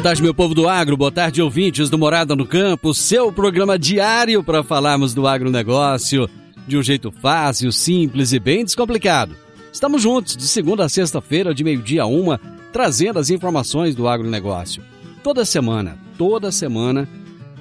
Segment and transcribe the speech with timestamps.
[0.00, 3.78] Boa tarde, meu povo do agro, boa tarde, ouvintes do Morada no Campo, seu programa
[3.78, 6.26] diário para falarmos do agronegócio
[6.66, 9.36] de um jeito fácil, simples e bem descomplicado.
[9.70, 12.40] Estamos juntos de segunda a sexta-feira, de meio-dia a uma,
[12.72, 14.82] trazendo as informações do agronegócio.
[15.22, 17.06] Toda semana, toda semana,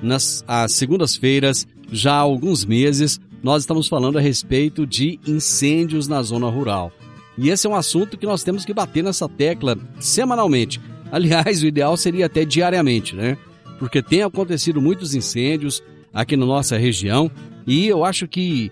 [0.02, 6.24] nas às segundas-feiras, já há alguns meses, nós estamos falando a respeito de incêndios na
[6.24, 6.90] zona rural.
[7.38, 10.80] E esse é um assunto que nós temos que bater nessa tecla semanalmente.
[11.12, 13.38] Aliás, o ideal seria até diariamente, né?
[13.78, 15.82] Porque tem acontecido muitos incêndios
[16.14, 17.32] aqui na nossa região
[17.66, 18.72] e eu acho que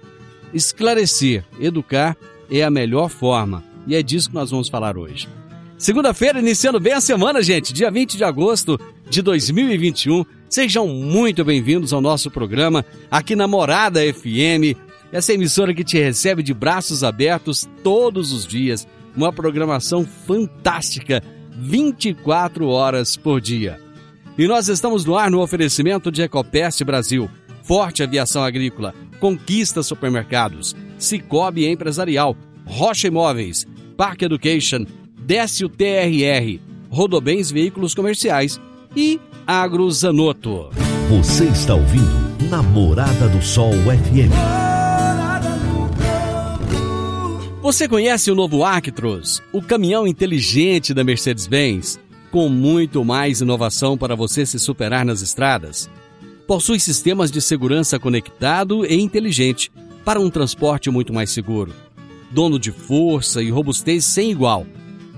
[0.53, 2.17] esclarecer, educar
[2.49, 3.63] é a melhor forma.
[3.85, 5.27] E é disso que nós vamos falar hoje.
[5.77, 10.25] Segunda-feira, iniciando bem a semana, gente, dia 20 de agosto de 2021.
[10.49, 14.75] Sejam muito bem-vindos ao nosso programa aqui na Morada FM,
[15.11, 18.87] essa emissora que te recebe de braços abertos todos os dias.
[19.15, 21.23] Uma programação fantástica
[21.57, 23.79] 24 horas por dia.
[24.37, 27.29] E nós estamos no ar no oferecimento de Ecopest Brasil,
[27.63, 33.65] Forte Aviação Agrícola, Conquista Supermercados, Cicobi Empresarial, Rocha Imóveis,
[33.97, 34.85] Park Education,
[35.17, 36.59] Décio TRR,
[36.89, 38.61] Rodobens Veículos Comerciais
[38.95, 40.69] e Agrozanoto.
[41.09, 44.66] Você está ouvindo Namorada do Sol FM.
[47.67, 51.99] Você conhece o novo Actros, o caminhão inteligente da Mercedes-Benz,
[52.31, 55.89] com muito mais inovação para você se superar nas estradas?
[56.47, 59.69] Possui sistemas de segurança conectado e inteligente
[60.05, 61.73] para um transporte muito mais seguro.
[62.31, 64.65] Dono de força e robustez sem igual.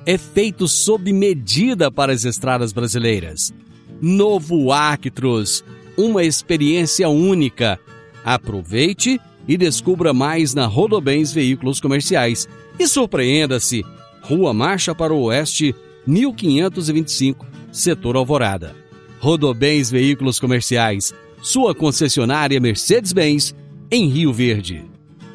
[0.04, 3.54] É feito sob medida para as estradas brasileiras.
[4.02, 5.64] Novo Actros,
[5.96, 7.80] uma experiência única.
[8.26, 12.48] Aproveite e descubra mais na Rodobens Veículos Comerciais.
[12.78, 13.84] E surpreenda-se!
[14.22, 15.74] Rua Marcha para o Oeste,
[16.06, 18.76] 1525, Setor Alvorada.
[19.20, 23.56] Rodobens Veículos Comerciais, sua concessionária Mercedes-Benz,
[23.90, 24.86] em Rio Verde.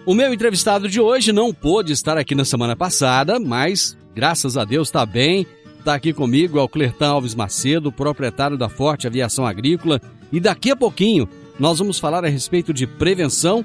[0.06, 4.64] O meu entrevistado de hoje não pôde estar aqui na semana passada, mas, graças a
[4.64, 5.44] Deus, está bem.
[5.76, 10.00] Está aqui comigo é o Clertão Alves Macedo, proprietário da Forte Aviação Agrícola.
[10.31, 13.64] E daqui a pouquinho nós vamos falar a respeito de prevenção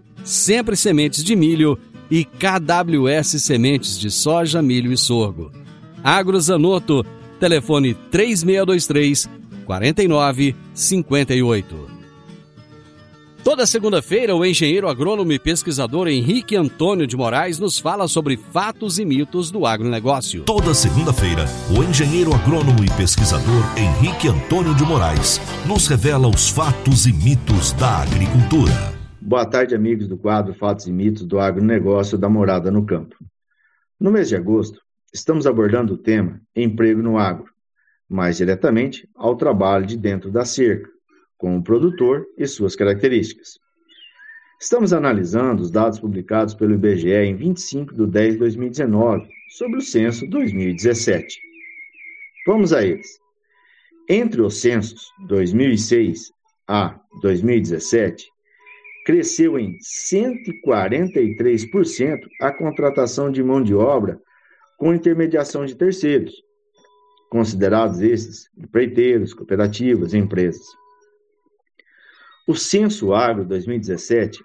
[0.23, 1.77] Sempre Sementes de Milho
[2.09, 5.51] e KWS Sementes de Soja, Milho e Sorgo.
[6.03, 7.05] Agrozanoto,
[7.39, 9.29] telefone 3623
[9.65, 12.01] 4958.
[13.43, 18.99] Toda segunda-feira, o engenheiro agrônomo e pesquisador Henrique Antônio de Moraes nos fala sobre fatos
[18.99, 20.43] e mitos do agronegócio.
[20.43, 27.07] Toda segunda-feira, o engenheiro agrônomo e pesquisador Henrique Antônio de Moraes nos revela os fatos
[27.07, 29.00] e mitos da agricultura.
[29.31, 33.15] Boa tarde, amigos do quadro Fatos e Mitos do Agronegócio da Morada no Campo.
[33.97, 34.81] No mês de agosto,
[35.13, 37.49] estamos abordando o tema Emprego no Agro,
[38.09, 40.89] mais diretamente ao trabalho de dentro da cerca,
[41.37, 43.57] com o produtor e suas características.
[44.59, 49.81] Estamos analisando os dados publicados pelo IBGE em 25 de 10 de 2019 sobre o
[49.81, 51.39] censo 2017.
[52.45, 53.17] Vamos a eles.
[54.09, 56.33] Entre os censos 2006
[56.67, 58.29] a 2017,
[59.05, 64.19] cresceu em 143% a contratação de mão de obra
[64.77, 66.33] com intermediação de terceiros,
[67.29, 70.65] considerados esses empreiteiros, cooperativas empresas.
[72.47, 74.43] O Censo Agro 2017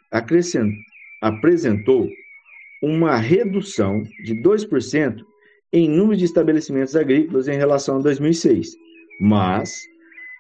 [1.21, 2.09] apresentou
[2.83, 5.25] uma redução de 2%
[5.73, 8.77] em número de estabelecimentos agrícolas em relação a 2006,
[9.21, 9.81] mas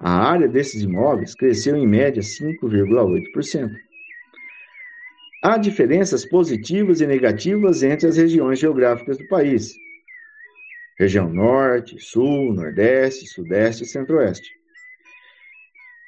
[0.01, 3.71] a área desses imóveis cresceu em média 5,8%.
[5.49, 9.77] Há diferenças positivas e negativas entre as regiões geográficas do país.
[10.99, 14.51] Região Norte, Sul, Nordeste, Sudeste e Centro-Oeste.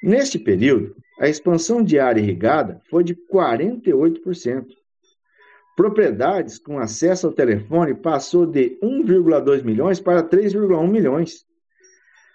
[0.02, 4.66] Neste período, a expansão de área irrigada foi de 48%.
[5.76, 11.46] Propriedades com acesso ao telefone passou de 1,2 milhões para 3,1 milhões.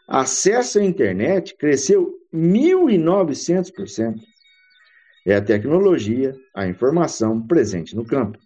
[0.08, 4.16] Acesso à internet cresceu 1.900%.
[5.26, 8.38] É a tecnologia, a informação presente no campo.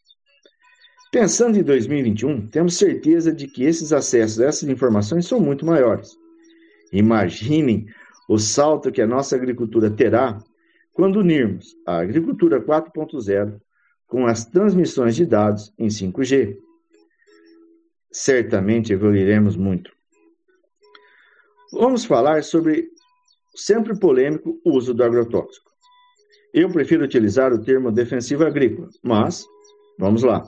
[1.11, 6.15] Pensando em 2021, temos certeza de que esses acessos a essas informações são muito maiores.
[6.91, 7.87] Imaginem
[8.29, 10.37] o salto que a nossa agricultura terá
[10.93, 13.59] quando unirmos a agricultura 4.0
[14.05, 16.57] com as transmissões de dados em 5G.
[18.11, 19.91] Certamente evoluiremos muito.
[21.71, 22.89] Vamos falar sobre
[23.55, 25.71] sempre polêmico uso do agrotóxico.
[26.57, 29.45] Eu prefiro utilizar o termo defensivo agrícola, mas
[29.99, 30.43] vamos lá.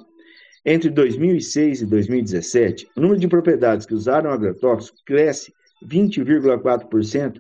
[0.66, 5.54] Entre 2006 e 2017, o número de propriedades que usaram agrotóxico cresce
[5.86, 7.40] 20,4%,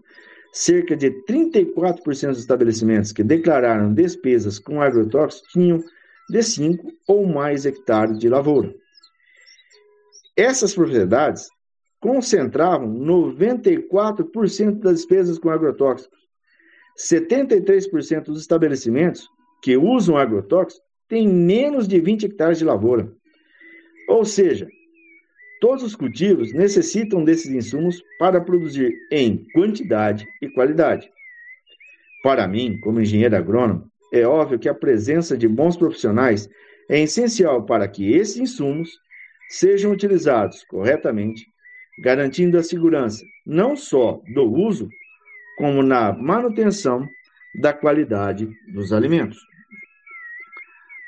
[0.54, 5.84] cerca de 34% dos estabelecimentos que declararam despesas com agrotóxico tinham
[6.30, 8.72] de 5 ou mais hectares de lavoura.
[10.38, 11.50] Essas propriedades
[12.00, 16.19] concentravam 94% das despesas com agrotóxicos.
[17.00, 19.28] 73% dos estabelecimentos
[19.62, 23.12] que usam agrotóxicos têm menos de 20 hectares de lavoura.
[24.08, 24.68] Ou seja,
[25.62, 31.10] todos os cultivos necessitam desses insumos para produzir em quantidade e qualidade.
[32.22, 36.50] Para mim, como engenheiro agrônomo, é óbvio que a presença de bons profissionais
[36.90, 38.90] é essencial para que esses insumos
[39.50, 41.46] sejam utilizados corretamente
[42.02, 44.90] garantindo a segurança não só do uso,
[45.60, 47.06] como na manutenção
[47.60, 49.38] da qualidade dos alimentos.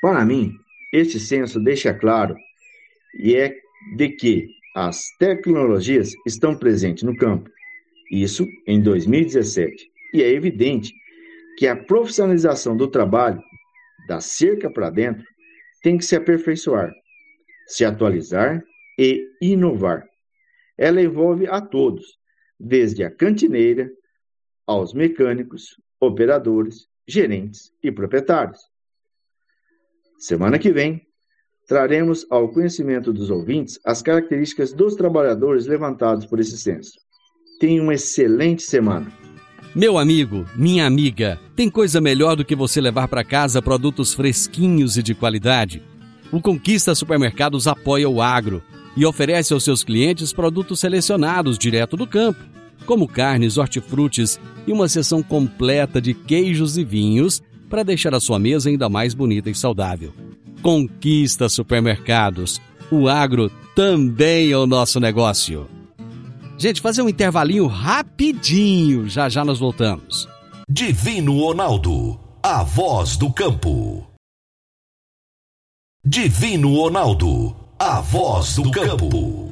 [0.02, 0.52] Para mim,
[0.92, 2.36] este censo deixa claro
[3.18, 3.56] e é
[3.96, 4.46] de que
[4.76, 7.48] as tecnologias estão presentes no campo.
[8.10, 9.90] Isso em 2017.
[10.12, 10.92] E é evidente
[11.56, 13.40] que a profissionalização do trabalho,
[14.06, 15.24] da cerca para dentro,
[15.82, 16.92] tem que se aperfeiçoar,
[17.66, 18.62] se atualizar
[18.98, 20.04] e inovar.
[20.76, 22.18] Ela envolve a todos,
[22.60, 23.90] desde a cantineira
[24.66, 28.60] aos mecânicos, operadores, gerentes e proprietários.
[30.18, 31.02] Semana que vem,
[31.66, 36.92] traremos ao conhecimento dos ouvintes as características dos trabalhadores levantados por esse censo.
[37.58, 39.12] Tenha uma excelente semana.
[39.74, 44.98] Meu amigo, minha amiga, tem coisa melhor do que você levar para casa produtos fresquinhos
[44.98, 45.82] e de qualidade?
[46.30, 48.62] O Conquista Supermercados apoia o agro
[48.96, 52.38] e oferece aos seus clientes produtos selecionados direto do campo,
[52.82, 58.38] como carnes, hortifrutis e uma seção completa de queijos e vinhos para deixar a sua
[58.38, 60.12] mesa ainda mais bonita e saudável.
[60.62, 62.60] Conquista Supermercados.
[62.90, 65.66] O agro também é o nosso negócio.
[66.58, 70.28] Gente, fazer um intervalinho rapidinho, já já nós voltamos.
[70.68, 74.06] Divino Ronaldo, a voz do campo.
[76.04, 79.51] Divino Ronaldo, a voz do campo.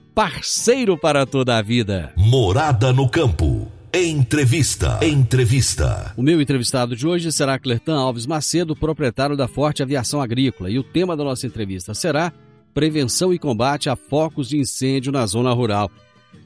[0.13, 2.13] parceiro para toda a vida.
[2.17, 3.71] Morada no campo.
[3.93, 4.99] Entrevista.
[5.01, 6.13] Entrevista.
[6.15, 10.79] O meu entrevistado de hoje será Clertan Alves Macedo, proprietário da Forte Aviação Agrícola, e
[10.79, 12.31] o tema da nossa entrevista será
[12.73, 15.91] Prevenção e Combate a Focos de Incêndio na Zona Rural.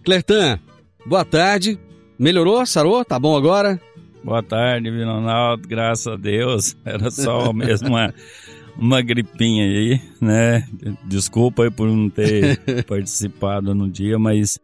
[0.03, 0.59] Clertan,
[1.05, 1.79] boa tarde.
[2.17, 2.65] Melhorou?
[2.65, 3.05] Sarou?
[3.05, 3.79] Tá bom agora?
[4.23, 5.67] Boa tarde, Ronaldo.
[5.67, 6.75] Graças a Deus.
[6.83, 8.11] Era só mesmo uma,
[8.77, 10.67] uma gripinha aí, né?
[11.05, 14.59] Desculpa aí por não ter participado no dia, mas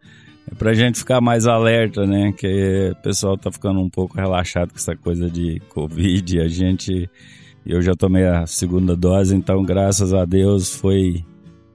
[0.49, 2.33] é pra gente ficar mais alerta, né?
[2.33, 6.39] Que o pessoal tá ficando um pouco relaxado com essa coisa de Covid.
[6.39, 7.09] A gente.
[7.63, 11.23] Eu já tomei a segunda dose, então graças a Deus foi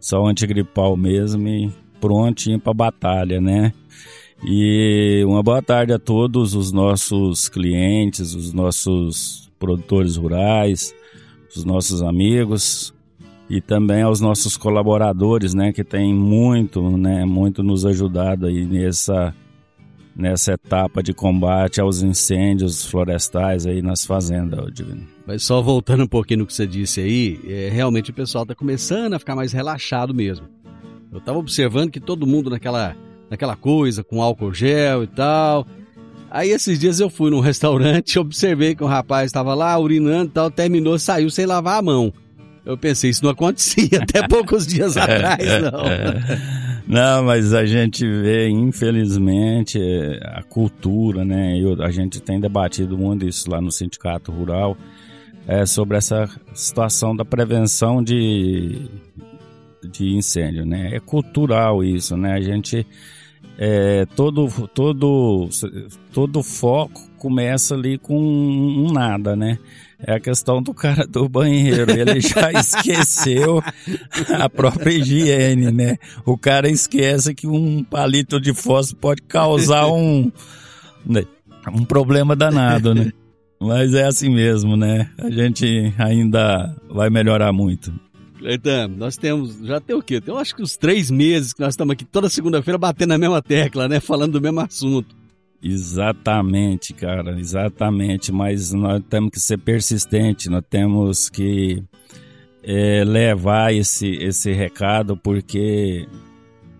[0.00, 3.72] só antigripal mesmo e prontinho pra batalha, né?
[4.44, 10.92] E uma boa tarde a todos os nossos clientes, os nossos produtores rurais,
[11.56, 12.94] os nossos amigos
[13.48, 19.34] e também aos nossos colaboradores, né, que tem muito, né, muito nos ajudado aí nessa
[20.16, 25.06] nessa etapa de combate aos incêndios florestais aí nas fazendas, Divino.
[25.26, 28.54] Mas só voltando um pouquinho no que você disse aí, é, realmente o pessoal está
[28.54, 30.46] começando a ficar mais relaxado mesmo.
[31.12, 32.96] Eu estava observando que todo mundo naquela,
[33.28, 35.66] naquela coisa, com álcool gel e tal.
[36.30, 40.32] Aí esses dias eu fui num restaurante, observei que o rapaz estava lá urinando e
[40.32, 42.12] tal, terminou, saiu sem lavar a mão.
[42.64, 45.82] Eu pensei, isso não acontecia até poucos dias atrás, não.
[46.88, 49.78] Não, mas a gente vê, infelizmente,
[50.22, 51.58] a cultura, né?
[51.60, 54.76] Eu, a gente tem debatido muito isso lá no Sindicato Rural,
[55.46, 58.88] é, sobre essa situação da prevenção de,
[59.90, 60.90] de incêndio, né?
[60.94, 62.34] É cultural isso, né?
[62.34, 62.84] A gente
[63.58, 65.48] é, todo todo
[66.12, 69.58] todo foco começa ali com um nada, né?
[69.98, 71.90] É a questão do cara do banheiro.
[71.90, 73.62] Ele já esqueceu
[74.38, 75.96] a própria higiene, né?
[76.24, 80.30] O cara esquece que um palito de fósforo pode causar um,
[81.04, 81.24] né?
[81.72, 83.10] um problema danado, né?
[83.58, 85.08] Mas é assim mesmo, né?
[85.18, 87.92] A gente ainda vai melhorar muito.
[88.48, 90.22] Então, nós temos, já tem o quê?
[90.24, 93.42] Eu acho que uns três meses que nós estamos aqui toda segunda-feira batendo na mesma
[93.42, 93.98] tecla, né?
[93.98, 95.16] Falando do mesmo assunto.
[95.62, 98.30] Exatamente, cara, exatamente.
[98.30, 101.82] Mas nós temos que ser persistentes, nós temos que
[102.62, 106.06] é, levar esse, esse recado, porque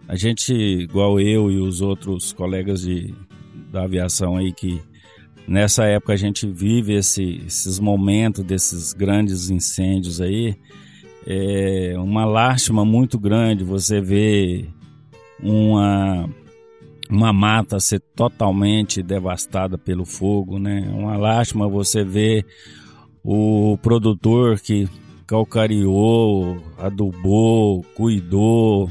[0.08, 3.12] a gente, igual eu e os outros colegas de,
[3.72, 4.80] da aviação aí, que
[5.48, 10.56] nessa época a gente vive esse, esses momentos desses grandes incêndios aí,
[11.26, 14.68] é uma lástima muito grande você ver
[15.42, 16.28] uma
[17.08, 20.88] uma mata ser totalmente devastada pelo fogo, né?
[20.92, 22.44] Uma lástima você ver
[23.22, 24.88] o produtor que
[25.26, 28.90] calcariou, adubou, cuidou,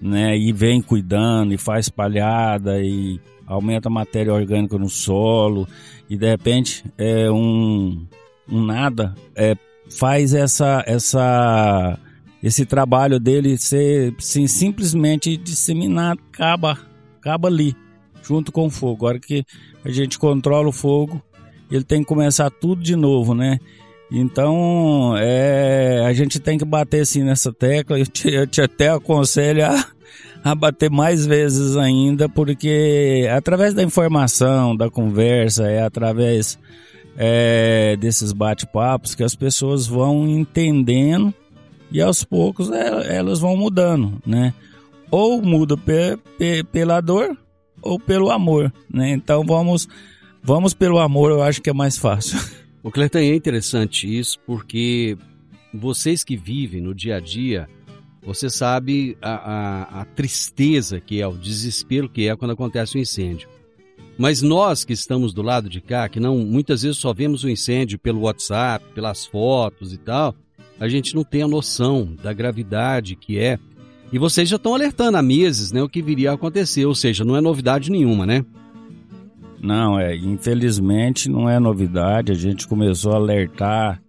[0.00, 0.36] né?
[0.36, 5.66] E vem cuidando e faz palhada e aumenta a matéria orgânica no solo
[6.08, 8.06] e de repente é um,
[8.50, 9.56] um nada é,
[9.98, 11.98] faz essa essa
[12.42, 16.78] esse trabalho dele ser sim, simplesmente disseminado, acaba
[17.20, 17.76] acaba ali,
[18.22, 19.06] junto com o fogo.
[19.06, 19.44] Agora que
[19.84, 21.22] a gente controla o fogo,
[21.70, 23.58] ele tem que começar tudo de novo, né?
[24.10, 27.98] Então, é, a gente tem que bater assim nessa tecla.
[27.98, 29.86] Eu te, eu te até aconselho a,
[30.42, 36.58] a bater mais vezes ainda, porque através da informação, da conversa, é através
[37.22, 41.34] é, desses bate-papos que as pessoas vão entendendo
[41.92, 44.54] e aos poucos é, elas vão mudando, né?
[45.10, 47.36] ou muda pe, pe, pela dor
[47.82, 49.10] ou pelo amor, né?
[49.10, 49.88] Então vamos
[50.42, 52.38] vamos pelo amor, eu acho que é mais fácil.
[52.82, 55.14] O Cleiton é interessante isso porque
[55.74, 57.68] vocês que vivem no dia a dia,
[58.22, 63.00] você sabe a, a, a tristeza que é, o desespero que é quando acontece um
[63.02, 63.50] incêndio.
[64.20, 67.48] Mas nós que estamos do lado de cá, que não muitas vezes só vemos o
[67.48, 70.34] incêndio pelo WhatsApp, pelas fotos e tal,
[70.78, 73.58] a gente não tem a noção da gravidade que é
[74.12, 77.24] e vocês já estão alertando há meses né, o que viria a acontecer, ou seja,
[77.24, 78.44] não é novidade nenhuma, né?
[79.58, 82.30] Não, é, infelizmente não é novidade.
[82.30, 84.02] A gente começou a alertar,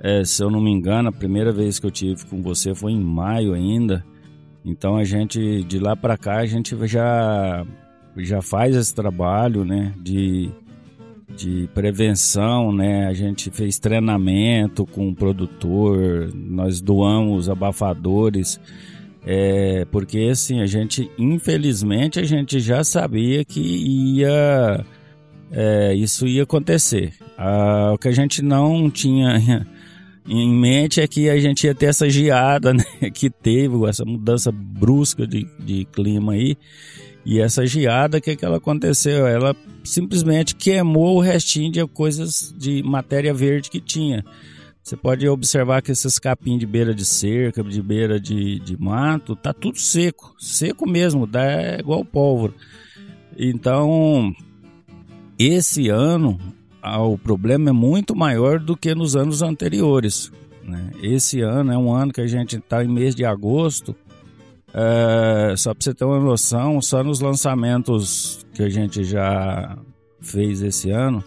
[0.00, 2.90] é, se eu não me engano, a primeira vez que eu tive com você foi
[2.90, 4.04] em maio ainda.
[4.64, 7.64] Então a gente, de lá para cá, a gente já,
[8.18, 10.50] já faz esse trabalho, né, de,
[11.36, 13.06] de prevenção, né?
[13.06, 18.60] A gente fez treinamento com o produtor, nós doamos abafadores
[19.26, 24.84] é, porque assim, a gente, infelizmente, a gente já sabia que ia
[25.50, 27.14] é, isso ia acontecer.
[27.38, 29.66] Ah, o que a gente não tinha
[30.28, 34.52] em mente é que a gente ia ter essa geada né, que teve, essa mudança
[34.52, 36.56] brusca de, de clima aí.
[37.24, 39.26] E essa geada, o que, que ela aconteceu?
[39.26, 44.24] Ela simplesmente queimou o restinho de coisas de matéria verde que tinha.
[44.82, 49.34] Você pode observar que esses capim de beira de cerca, de beira de, de mato,
[49.34, 52.52] tá tudo seco, seco mesmo, dá é igual pólvora.
[53.38, 54.30] Então,
[55.38, 56.38] esse ano,
[56.82, 60.30] o problema é muito maior do que nos anos anteriores.
[60.62, 60.90] Né?
[61.02, 63.96] Esse ano é um ano que a gente está em mês de agosto.
[64.76, 69.78] É, só para você ter uma noção, só nos lançamentos que a gente já
[70.20, 71.22] fez esse ano,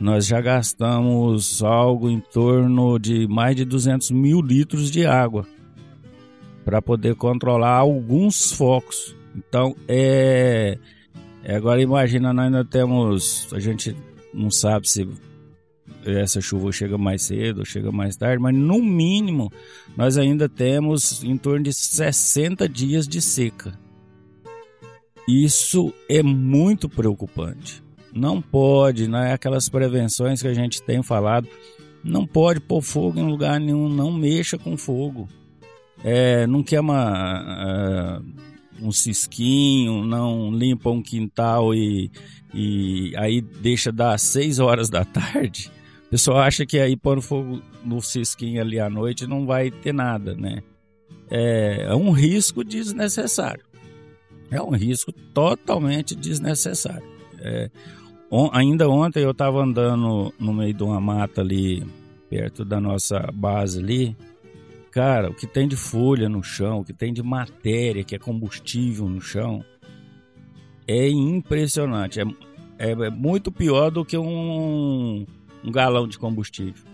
[0.00, 5.46] nós já gastamos algo em torno de mais de 200 mil litros de água
[6.64, 9.14] para poder controlar alguns focos.
[9.36, 10.76] Então, é,
[11.44, 13.94] é, agora imagina, nós ainda temos, a gente
[14.34, 15.08] não sabe se
[16.04, 19.52] essa chuva chega mais cedo chega mais tarde, mas no mínimo
[19.96, 23.78] nós ainda temos em torno de 60 dias de seca.
[25.28, 27.82] Isso é muito preocupante.
[28.12, 31.48] Não pode, não é aquelas prevenções que a gente tem falado.
[32.02, 35.28] Não pode pôr fogo em lugar nenhum, não mexa com fogo.
[36.02, 42.10] É, não queima uh, um cisquinho, não limpa um quintal e,
[42.54, 45.70] e aí deixa dar 6 horas da tarde.
[46.10, 50.34] Pessoal acha que aí pôr fogo no cisquinho ali à noite não vai ter nada,
[50.34, 50.62] né?
[51.30, 53.64] É, é um risco desnecessário.
[54.50, 57.08] É um risco totalmente desnecessário.
[57.38, 57.70] É,
[58.30, 61.84] On, ainda ontem eu estava andando no meio de uma mata ali,
[62.28, 64.16] perto da nossa base ali.
[64.92, 68.18] Cara, o que tem de folha no chão, o que tem de matéria, que é
[68.20, 69.64] combustível no chão,
[70.86, 72.20] é impressionante.
[72.20, 72.24] É,
[72.78, 75.26] é, é muito pior do que um,
[75.64, 76.84] um galão de combustível.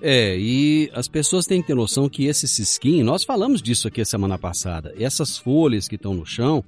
[0.00, 4.00] É, e as pessoas têm que ter noção que esse cisquinho, nós falamos disso aqui
[4.00, 6.62] a semana passada, essas folhas que estão no chão,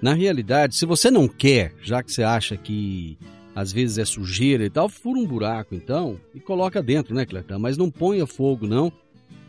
[0.00, 3.18] na realidade, se você não quer, já que você acha que
[3.54, 7.58] às vezes é sujeira e tal, fura um buraco então e coloca dentro, né, Cletão?
[7.58, 8.90] Mas não ponha fogo não,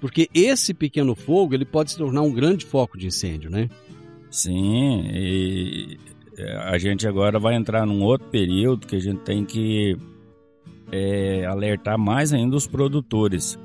[0.01, 3.69] porque esse pequeno fogo ele pode se tornar um grande foco de incêndio, né?
[4.29, 5.97] Sim, e
[6.63, 9.95] a gente agora vai entrar num outro período que a gente tem que
[10.91, 13.57] é, alertar mais ainda os produtores.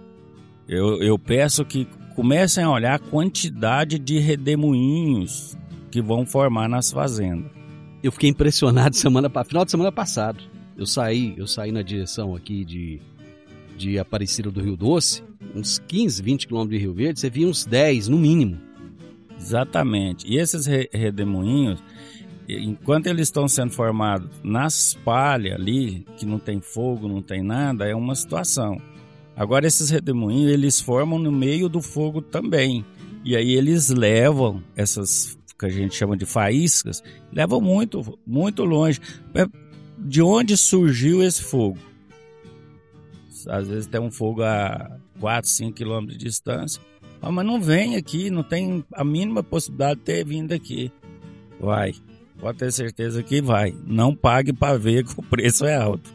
[0.69, 5.57] Eu, eu peço que comecem a olhar a quantidade de redemoinhos
[5.91, 7.51] que vão formar nas fazendas.
[8.03, 10.43] Eu fiquei impressionado semana final de semana passado.
[10.77, 13.01] Eu saí, eu saí na direção aqui de
[13.77, 15.23] de Aparecida do Rio Doce,
[15.55, 18.59] uns 15, 20 quilômetros de Rio Verde, você via uns 10 no mínimo.
[19.39, 20.27] Exatamente.
[20.27, 21.83] E esses re redemoinhos,
[22.49, 27.87] enquanto eles estão sendo formados nas palhas ali, que não tem fogo, não tem nada,
[27.87, 28.81] é uma situação.
[29.37, 32.85] Agora esses redemoinhos, eles formam no meio do fogo também.
[33.25, 39.01] E aí eles levam essas que a gente chama de faíscas, levam muito, muito longe.
[39.35, 39.47] É,
[39.99, 41.79] de onde surgiu esse fogo?
[43.49, 46.81] Às vezes tem um fogo a 4, 5 quilômetros de distância.
[47.23, 50.93] Ah, mas não vem aqui, não tem a mínima possibilidade de ter vindo aqui.
[51.59, 51.95] Vai,
[52.41, 53.75] pode ter certeza que vai.
[53.87, 56.15] Não pague para ver que o preço é alto.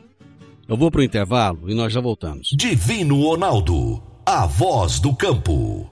[0.67, 2.49] Eu vou para o intervalo e nós já voltamos.
[2.53, 5.89] Divino Ronaldo, a voz do campo.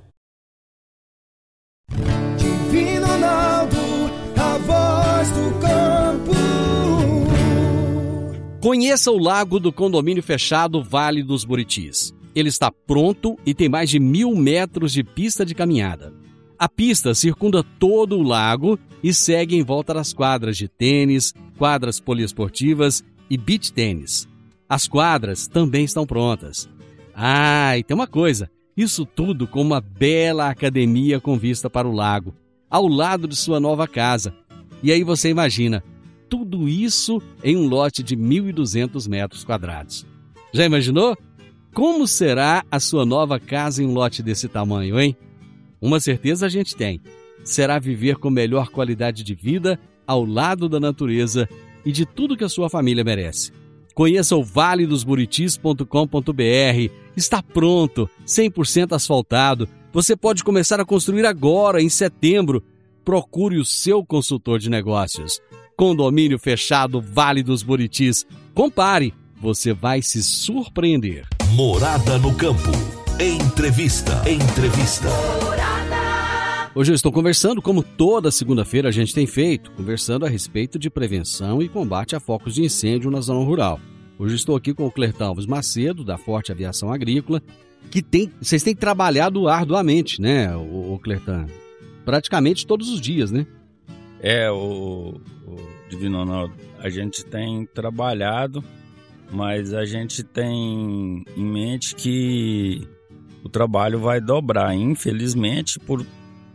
[8.62, 12.14] Conheça o lago do condomínio fechado Vale dos Buritis.
[12.36, 16.14] Ele está pronto e tem mais de mil metros de pista de caminhada.
[16.60, 22.02] A pista circunda todo o lago e segue em volta das quadras de tênis, quadras
[22.02, 24.28] poliesportivas e beach tênis.
[24.68, 26.70] As quadras também estão prontas.
[27.16, 31.94] Ah, e tem uma coisa: isso tudo com uma bela academia com vista para o
[31.94, 32.36] lago,
[32.70, 34.36] ao lado de sua nova casa.
[34.84, 35.82] E aí você imagina,
[36.28, 40.06] tudo isso em um lote de 1.200 metros quadrados.
[40.54, 41.18] Já imaginou?
[41.74, 45.16] Como será a sua nova casa em um lote desse tamanho, hein?
[45.82, 47.02] Uma certeza a gente tem:
[47.44, 51.48] será viver com melhor qualidade de vida ao lado da natureza
[51.86, 53.52] e de tudo que a sua família merece.
[53.94, 56.94] Conheça o valedosburitis.com.br.
[57.18, 59.68] Está pronto, 100% asfaltado.
[59.92, 62.64] Você pode começar a construir agora, em setembro.
[63.04, 65.42] Procure o seu consultor de negócios.
[65.76, 68.26] Condomínio fechado Vale dos Buritis.
[68.54, 71.28] Compare, você vai se surpreender.
[71.54, 72.72] Morada no campo.
[73.20, 74.22] Entrevista.
[74.30, 75.10] Entrevista.
[76.76, 80.88] Hoje eu estou conversando, como toda segunda-feira a gente tem feito, conversando a respeito de
[80.88, 83.80] prevenção e combate a focos de incêndio na zona rural.
[84.20, 87.42] Hoje estou aqui com o Clertão Alves Macedo, da Forte Aviação Agrícola,
[87.90, 91.02] que tem, vocês têm trabalhado arduamente, né, o, o?
[92.06, 93.48] Praticamente todos os dias, né?
[94.22, 95.56] É, o, o
[95.90, 98.64] Divino Ronaldo, a gente tem trabalhado,
[99.32, 102.88] mas a gente tem em mente que
[103.44, 106.06] o trabalho vai dobrar, infelizmente, por,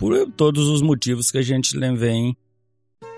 [0.05, 2.37] por todos os motivos que a gente vem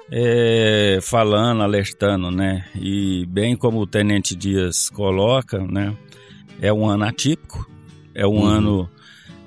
[0.09, 2.65] é, falando, alertando, né?
[2.77, 5.97] E bem como o Tenente Dias coloca, né?
[6.63, 7.69] É um ano atípico,
[8.15, 8.47] É um Uhum.
[8.47, 8.91] ano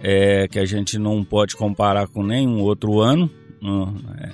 [0.03, 3.29] é, que a gente não pode comparar com nenhum outro ano.
[3.61, 4.31] não, é.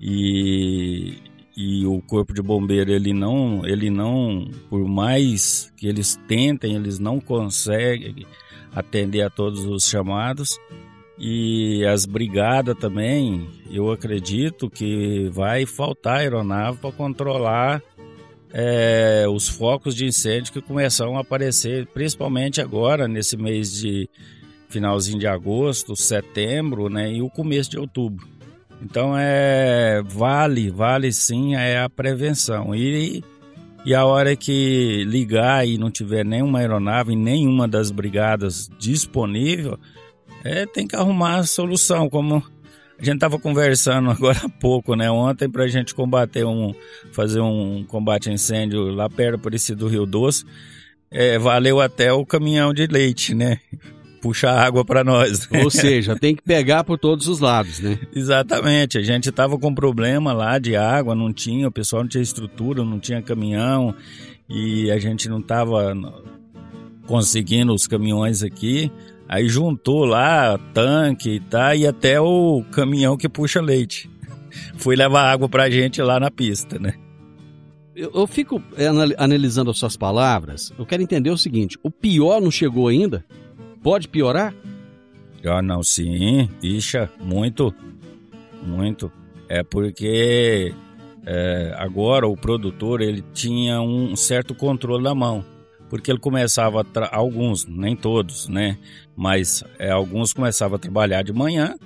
[0.00, 1.14] E,
[1.56, 6.98] e o corpo de bombeiro ele não, ele não, por mais que eles tentem, eles
[7.00, 8.24] não conseguem
[8.72, 10.58] atender a todos os chamados.
[11.18, 17.82] E as brigadas também, eu acredito que vai faltar aeronave para controlar
[18.52, 24.08] é, os focos de incêndio que começam a aparecer, principalmente agora, nesse mês de
[24.68, 28.28] finalzinho de agosto, setembro, né, e o começo de outubro.
[28.82, 32.74] Então é vale, vale sim é a prevenção.
[32.74, 33.24] E,
[33.86, 39.78] e a hora que ligar e não tiver nenhuma aeronave, nenhuma das brigadas disponível,
[40.46, 42.42] é, tem que arrumar a solução, como
[42.98, 45.10] a gente estava conversando agora há pouco, né?
[45.10, 46.74] Ontem para a gente combater um,
[47.12, 50.44] fazer um combate a incêndio lá perto por esse do Rio Doce,
[51.10, 53.58] é, valeu até o caminhão de leite, né?
[54.22, 55.46] Puxar água para nós.
[55.62, 57.98] Ou seja, tem que pegar por todos os lados, né?
[58.14, 62.22] Exatamente, a gente tava com problema lá de água, não tinha, o pessoal não tinha
[62.22, 63.94] estrutura, não tinha caminhão
[64.48, 65.94] e a gente não tava
[67.06, 68.90] conseguindo os caminhões aqui.
[69.28, 74.08] Aí juntou lá tanque e tá, e até o caminhão que puxa leite.
[74.78, 76.94] Foi levar água pra gente lá na pista, né?
[77.94, 80.72] Eu, eu fico anal- analisando as suas palavras.
[80.78, 83.24] Eu quero entender o seguinte: o pior não chegou ainda?
[83.82, 84.54] Pode piorar?
[85.44, 87.72] Ah, não, sim, ixa, muito,
[88.62, 89.10] muito.
[89.48, 90.74] É porque
[91.24, 95.44] é, agora o produtor ele tinha um certo controle na mão,
[95.88, 98.78] porque ele começava tra- alguns, nem todos, né?
[99.16, 101.76] Mas é, alguns começavam a trabalhar de manhã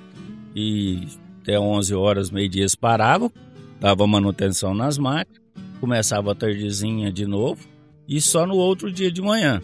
[0.54, 1.06] e
[1.42, 3.30] até 11 horas, meio-dia paravam,
[3.78, 5.40] dava manutenção nas máquinas,
[5.80, 7.66] começava a tardezinha de novo
[8.08, 9.62] e só no outro dia de manhã.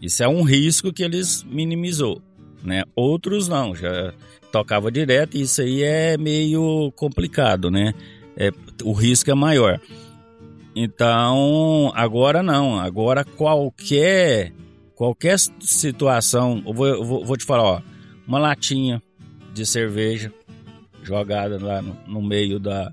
[0.00, 2.20] Isso é um risco que eles minimizou,
[2.62, 2.84] né?
[2.94, 4.12] Outros não, já
[4.52, 7.94] tocava direto e isso aí é meio complicado, né?
[8.36, 8.50] É,
[8.82, 9.80] o risco é maior.
[10.74, 14.52] Então, agora não, agora qualquer
[14.94, 17.82] qualquer situação, eu vou, eu vou, vou te falar, ó,
[18.26, 19.02] uma latinha
[19.52, 20.32] de cerveja
[21.02, 22.92] jogada lá no, no meio da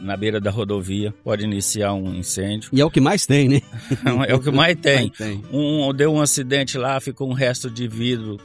[0.00, 2.70] na beira da rodovia pode iniciar um incêndio.
[2.72, 3.60] E é o que mais tem, né?
[4.26, 5.10] É o que mais tem.
[5.16, 5.44] tem.
[5.52, 8.38] Um, deu um acidente lá, ficou um resto de vidro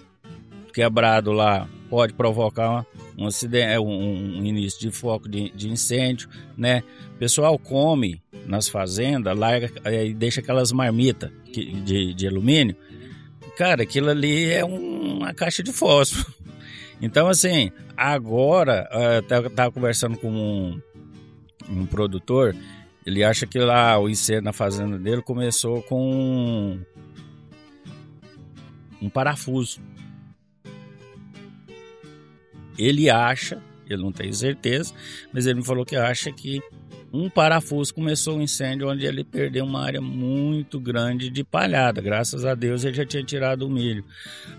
[0.74, 2.86] quebrado lá, pode provocar
[3.18, 6.84] um acidente, é, um, início de foco de, de incêndio, né?
[7.16, 12.76] O pessoal come nas fazendas, larga e deixa aquelas marmitas de, de alumínio.
[13.58, 16.34] Cara, aquilo ali é um- uma caixa de fósforo.
[17.02, 20.82] Então, assim, agora, eh, eu tava, tava conversando com um,
[21.70, 22.56] um produtor,
[23.06, 26.80] ele acha que lá o incêndio na fazenda dele começou com
[29.02, 29.82] um parafuso.
[32.78, 34.94] Ele acha, ele não tem certeza,
[35.34, 36.62] mas ele me falou que acha que
[37.14, 42.02] um parafuso começou um incêndio onde ele perdeu uma área muito grande de palhada.
[42.02, 44.04] Graças a Deus ele já tinha tirado o milho.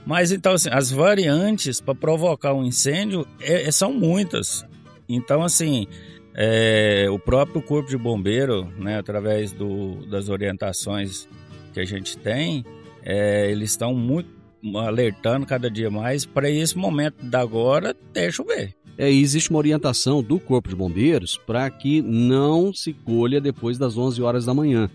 [0.07, 4.65] Mas então, assim, as variantes para provocar um incêndio é- é- são muitas.
[5.09, 5.87] Então, assim,
[6.35, 11.29] é, o próprio Corpo de Bombeiro, né, através do, das orientações
[11.75, 12.65] que a gente tem,
[13.03, 14.36] é, eles estão muito
[14.75, 18.75] alertando cada dia mais para esse momento da agora até chover.
[18.99, 23.97] É, existe uma orientação do Corpo de Bombeiros para que não se colha depois das
[23.97, 24.91] 11 horas da manhã.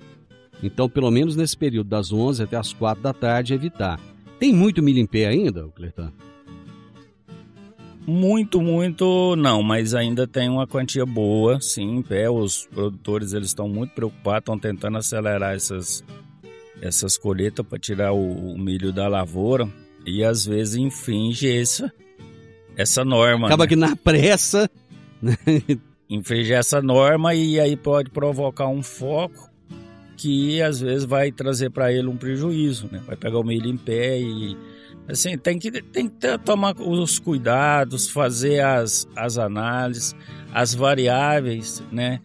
[0.64, 4.00] Então, pelo menos nesse período das 11 até as 4 da tarde, evitar.
[4.40, 6.12] Tem muito milho em pé ainda, Clertan?
[8.08, 12.30] Muito, muito não, mas ainda tem uma quantia boa, sim, em pé.
[12.30, 16.04] Os produtores eles estão muito preocupados, estão tentando acelerar essas,
[16.82, 19.70] essas colheitas para tirar o, o milho da lavoura
[20.06, 21.92] e às vezes infringe essa,
[22.76, 23.48] essa norma.
[23.48, 23.70] Acaba né?
[23.70, 24.70] que na pressa.
[25.22, 25.38] né?
[26.12, 29.50] infringir essa norma e aí pode provocar um foco
[30.18, 33.02] que às vezes vai trazer para ele um prejuízo, né?
[33.08, 34.58] Vai pegar o milho em pé e
[35.08, 40.14] assim tem que tem que tomar os cuidados, fazer as, as análises,
[40.54, 42.20] as variáveis, né?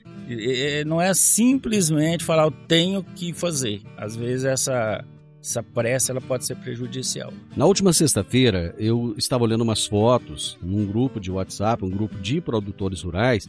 [0.86, 3.82] Não é simplesmente falar eu tenho que fazer.
[3.96, 5.04] Às vezes essa
[5.40, 7.32] essa pressa ela pode ser prejudicial.
[7.56, 12.40] Na última sexta-feira, eu estava olhando umas fotos num grupo de WhatsApp, um grupo de
[12.40, 13.48] produtores rurais,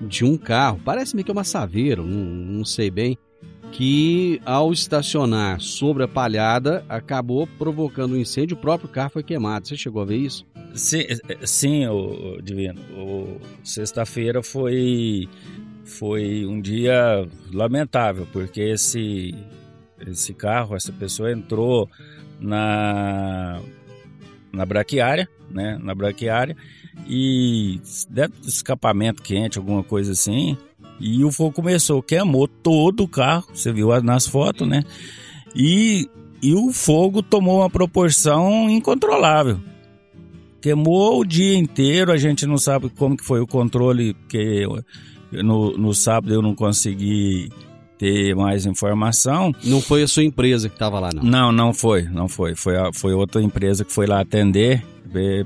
[0.00, 3.18] de um carro, parece-me que é uma saveira, não, não sei bem,
[3.72, 9.66] que ao estacionar sobre a palhada acabou provocando um incêndio, o próprio carro foi queimado.
[9.66, 10.46] Você chegou a ver isso?
[10.74, 11.04] Sim,
[11.44, 12.80] sim o, Divino.
[13.64, 15.28] Sexta-feira foi
[15.84, 19.34] foi um dia lamentável porque esse
[20.10, 21.88] esse carro, essa pessoa entrou
[22.40, 23.60] na,
[24.52, 25.78] na braquiária, né?
[25.80, 26.56] Na braquiária.
[27.06, 30.56] E deve ter escapamento quente, alguma coisa assim.
[31.00, 34.82] E o fogo começou, queimou todo o carro, você viu nas fotos, né?
[35.54, 36.08] E,
[36.42, 39.60] e o fogo tomou uma proporção incontrolável.
[40.60, 44.64] Queimou o dia inteiro, a gente não sabe como que foi o controle, porque
[45.32, 47.50] no, no sábado eu não consegui
[47.98, 49.54] ter mais informação.
[49.64, 51.22] Não foi a sua empresa que estava lá, não?
[51.22, 52.54] Não, não foi, não foi.
[52.54, 54.84] Foi, a, foi outra empresa que foi lá atender,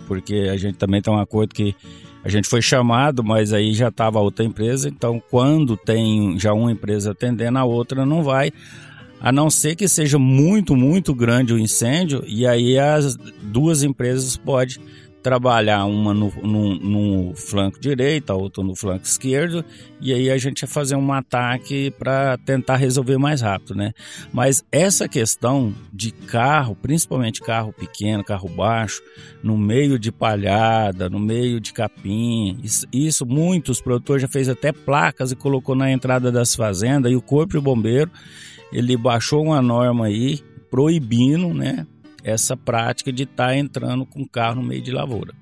[0.06, 1.74] porque a gente também tem um acordo que
[2.24, 6.72] a gente foi chamado, mas aí já estava outra empresa, então quando tem já uma
[6.72, 8.50] empresa atendendo, a outra não vai,
[9.20, 14.36] a não ser que seja muito, muito grande o incêndio, e aí as duas empresas
[14.36, 14.78] podem
[15.26, 19.64] trabalhar uma no, no, no, flanco direito, a outra no flanco esquerdo,
[20.00, 23.92] e aí a gente ia fazer um ataque para tentar resolver mais rápido, né?
[24.32, 29.02] Mas essa questão de carro, principalmente carro pequeno, carro baixo,
[29.42, 34.70] no meio de palhada, no meio de capim, isso, isso muitos produtores já fez até
[34.70, 38.12] placas e colocou na entrada das fazendas, e o Corpo de Bombeiro,
[38.72, 40.38] ele baixou uma norma aí
[40.70, 41.84] proibindo, né,
[42.26, 45.32] essa prática de estar tá entrando com carro no meio de lavoura.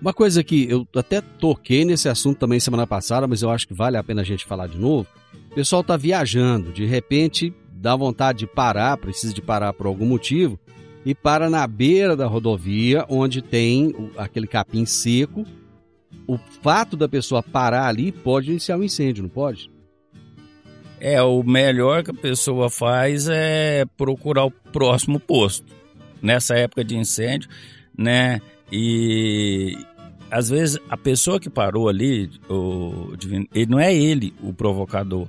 [0.00, 3.74] Uma coisa que eu até toquei nesse assunto também semana passada, mas eu acho que
[3.74, 5.06] vale a pena a gente falar de novo.
[5.50, 10.06] O pessoal está viajando, de repente dá vontade de parar, precisa de parar por algum
[10.06, 10.58] motivo,
[11.04, 15.44] e para na beira da rodovia, onde tem aquele capim seco.
[16.26, 19.70] O fato da pessoa parar ali pode iniciar um incêndio, não pode?
[20.98, 25.83] É, o melhor que a pessoa faz é procurar o próximo posto
[26.24, 27.50] nessa época de incêndio,
[27.96, 28.40] né?
[28.72, 29.76] E
[30.30, 33.12] às vezes a pessoa que parou ali, o,
[33.54, 35.28] ele não é ele o provocador.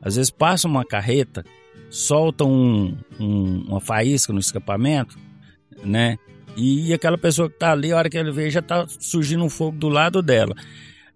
[0.00, 1.44] Às vezes passa uma carreta,
[1.90, 5.18] solta um, um, uma faísca no escapamento,
[5.84, 6.18] né?
[6.56, 9.50] E aquela pessoa que está ali, a hora que ele vê, já está surgindo um
[9.50, 10.54] fogo do lado dela.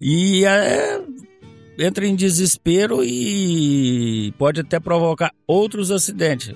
[0.00, 1.02] E é,
[1.78, 6.54] entra em desespero e pode até provocar outros acidentes.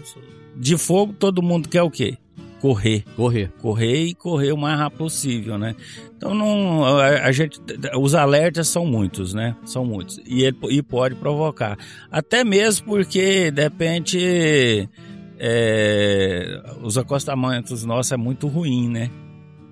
[0.54, 2.18] De fogo, todo mundo quer o quê?
[2.60, 3.04] Correr.
[3.16, 3.50] Correr.
[3.60, 5.74] Correr e correr o mais rápido possível, né?
[6.16, 7.60] Então não, a, a gente,
[7.98, 9.56] os alertas são muitos, né?
[9.64, 11.78] São muitos e ele e pode provocar,
[12.10, 14.88] até mesmo porque de repente
[15.38, 19.10] é, os acostamentos nossos é muito ruim, né?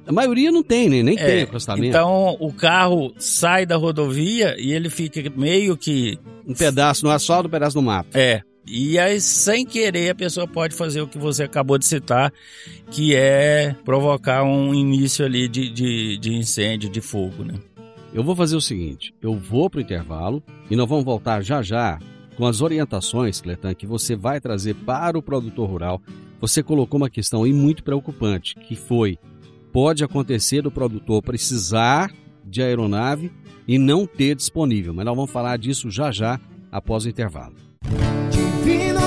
[0.06, 1.02] A maioria não tem, né?
[1.02, 1.88] nem é, tem acostamento.
[1.88, 6.18] Então o carro sai da rodovia e ele fica meio que.
[6.46, 8.16] Um pedaço no asfalto, um pedaço no mato.
[8.16, 8.40] É.
[8.66, 12.32] E aí, sem querer, a pessoa pode fazer o que você acabou de citar,
[12.90, 17.54] que é provocar um início ali de, de, de incêndio, de fogo, né?
[18.12, 21.62] Eu vou fazer o seguinte, eu vou para o intervalo e nós vamos voltar já
[21.62, 21.98] já
[22.36, 26.02] com as orientações, Cletan, que você vai trazer para o produtor rural.
[26.40, 29.18] Você colocou uma questão aí muito preocupante, que foi,
[29.72, 32.12] pode acontecer do produtor precisar
[32.44, 33.30] de aeronave
[33.66, 37.54] e não ter disponível, mas nós vamos falar disso já já após o intervalo.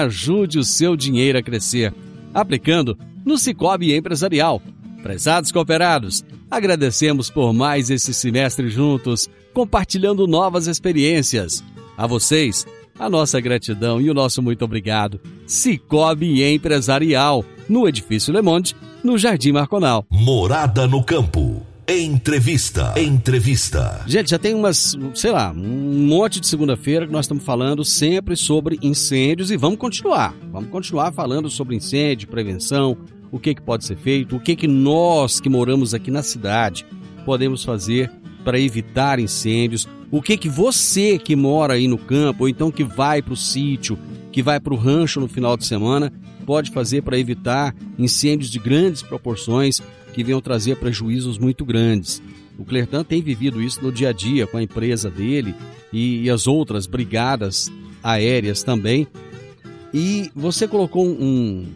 [0.00, 1.92] ajude o seu dinheiro a crescer,
[2.32, 4.62] aplicando no Cicobi Empresarial.
[5.02, 11.62] Prezados cooperados, agradecemos por mais esse semestre juntos, compartilhando novas experiências.
[11.96, 12.64] A vocês,
[12.98, 15.20] a nossa gratidão e o nosso muito obrigado.
[15.46, 20.06] Cicobi Empresarial, no Edifício Le Monde, no Jardim Marconal.
[20.08, 21.51] Morada no Campo.
[21.88, 22.94] Entrevista.
[22.96, 24.04] Entrevista.
[24.06, 28.36] Gente, já tem umas, sei lá, um monte de segunda-feira que nós estamos falando sempre
[28.36, 30.32] sobre incêndios e vamos continuar.
[30.52, 32.96] Vamos continuar falando sobre incêndio, prevenção,
[33.32, 36.86] o que, que pode ser feito, o que, que nós que moramos aqui na cidade
[37.24, 38.10] podemos fazer
[38.44, 42.84] para evitar incêndios, o que, que você que mora aí no campo, ou então que
[42.84, 43.98] vai para o sítio,
[44.30, 46.12] que vai para o rancho no final de semana,
[46.46, 49.80] pode fazer para evitar incêndios de grandes proporções
[50.12, 52.22] que venham trazer prejuízos muito grandes.
[52.58, 55.54] O Clertan tem vivido isso no dia a dia com a empresa dele
[55.92, 57.72] e, e as outras brigadas
[58.02, 59.06] aéreas também.
[59.92, 61.66] E você colocou um,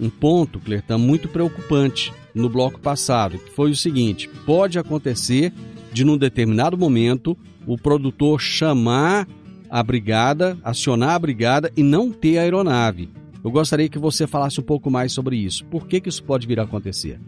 [0.00, 5.52] um ponto, Clertan, muito preocupante no bloco passado, que foi o seguinte: pode acontecer
[5.92, 9.28] de, num determinado momento, o produtor chamar
[9.68, 13.08] a brigada, acionar a brigada e não ter aeronave.
[13.42, 15.64] Eu gostaria que você falasse um pouco mais sobre isso.
[15.66, 17.18] Por que, que isso pode vir a acontecer?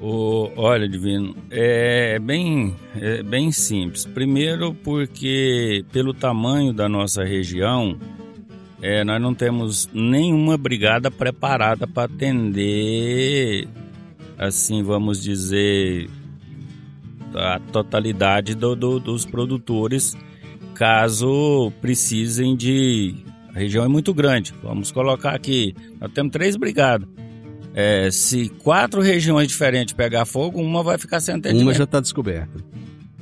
[0.00, 4.06] Olha, Divino, é bem, é bem simples.
[4.06, 7.98] Primeiro, porque pelo tamanho da nossa região,
[8.80, 13.66] é, nós não temos nenhuma brigada preparada para atender,
[14.38, 16.08] assim, vamos dizer,
[17.34, 20.16] a totalidade do, do, dos produtores,
[20.74, 23.16] caso precisem de.
[23.52, 24.54] A região é muito grande.
[24.62, 27.08] Vamos colocar aqui, nós temos três brigadas.
[27.80, 31.62] É, se quatro regiões diferentes pegar fogo, uma vai ficar sem atendimento.
[31.62, 32.58] Uma já está descoberta.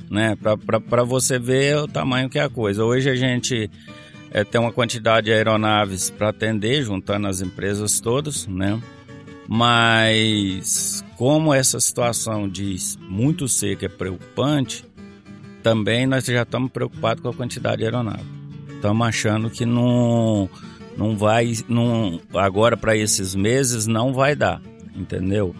[0.09, 0.35] Né?
[0.35, 2.83] Para você ver o tamanho que é a coisa.
[2.83, 3.69] Hoje a gente
[4.31, 8.81] é, tem uma quantidade de aeronaves para atender, juntando as empresas todas, né?
[9.47, 14.83] Mas como essa situação de muito seca é preocupante,
[15.61, 18.25] também nós já estamos preocupados com a quantidade de aeronave.
[18.73, 20.49] Estamos achando que não,
[20.97, 24.61] não vai, não, agora para esses meses não vai dar,
[24.95, 25.55] entendeu?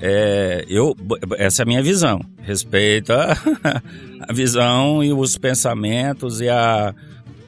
[0.00, 0.96] É, eu,
[1.36, 2.20] essa é a minha visão.
[2.40, 3.36] Respeito a,
[4.26, 6.94] a visão e os pensamentos e a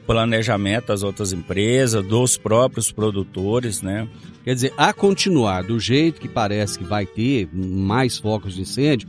[0.05, 4.07] planejamento das outras empresas, dos próprios produtores, né?
[4.43, 9.07] Quer dizer, a continuar do jeito que parece que vai ter mais focos de incêndio,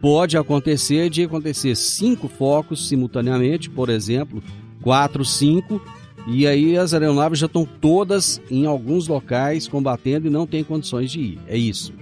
[0.00, 4.42] pode acontecer de acontecer cinco focos simultaneamente, por exemplo,
[4.80, 5.82] quatro, cinco,
[6.26, 11.10] e aí as aeronaves já estão todas em alguns locais combatendo e não tem condições
[11.10, 11.38] de ir.
[11.46, 11.92] É isso.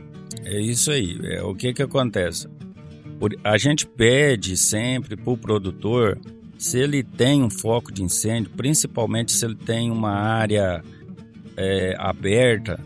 [0.45, 1.19] É isso aí.
[1.23, 2.49] É, o que que acontece?
[3.43, 6.19] A gente pede sempre para o produtor
[6.59, 10.83] se ele tem um foco de incêndio, principalmente se ele tem uma área
[11.57, 12.81] é, aberta,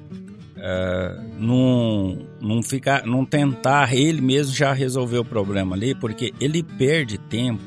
[0.57, 6.63] é, não, não, ficar, não tentar ele mesmo já resolver o problema ali, porque ele
[6.63, 7.63] perde tempo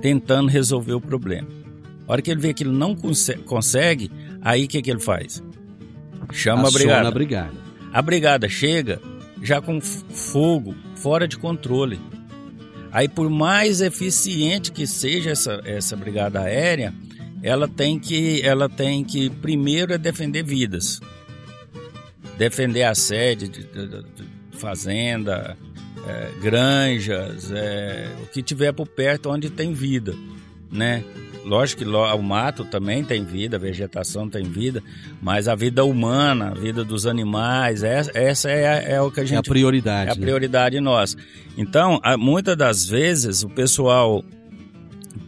[0.00, 1.57] tentando resolver o problema.
[2.08, 5.42] A hora que ele vê que ele não consegue, aí o que, que ele faz?
[6.32, 7.08] Chama a brigada.
[7.08, 7.52] a brigada.
[7.92, 9.00] A brigada chega
[9.42, 12.00] já com fogo fora de controle.
[12.90, 16.94] Aí, por mais eficiente que seja essa, essa brigada aérea,
[17.42, 21.00] ela tem que, ela tem que primeiro é defender vidas,
[22.38, 25.56] defender a sede de, de, de fazenda,
[26.06, 30.14] é, granjas, é, o que tiver por perto onde tem vida,
[30.72, 31.04] né?
[31.48, 34.82] Lógico que o mato também tem vida, a vegetação tem vida,
[35.22, 39.36] mas a vida humana, a vida dos animais, essa é, é o que a gente.
[39.36, 40.10] É a prioridade.
[40.10, 40.20] É a né?
[40.20, 41.16] prioridade nossa.
[41.56, 44.22] Então, muitas das vezes o pessoal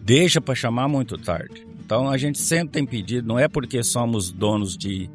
[0.02, 1.66] deixa para chamar muito tarde.
[1.83, 5.11] Então a gente sempre tem pedido, não é porque somos donos de,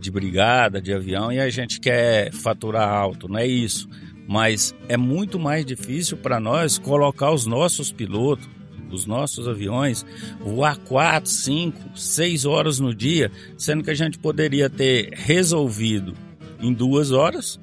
[0.00, 3.86] de brigada, de avião e a gente quer faturar alto, não é isso.
[4.26, 8.48] Mas é muito mais difícil para nós colocar os nossos pilotos
[8.94, 10.04] os nossos aviões
[10.40, 16.14] voar 4, 5, 6 horas no dia, sendo que a gente poderia ter resolvido
[16.60, 17.58] em duas horas,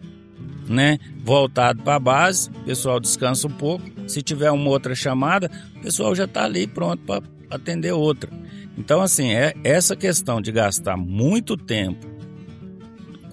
[0.68, 1.00] né?
[1.24, 3.86] Voltado para a base, o pessoal descansa um pouco.
[4.08, 8.32] Se tiver uma outra chamada, o pessoal já está ali pronto para atender outra.
[8.78, 12.18] Então, assim, é essa questão de gastar muito tempo